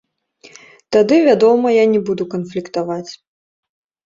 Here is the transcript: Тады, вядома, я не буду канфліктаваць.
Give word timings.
Тады, 0.95 1.19
вядома, 1.27 1.67
я 1.75 1.83
не 1.93 2.01
буду 2.09 2.23
канфліктаваць. 2.33 3.11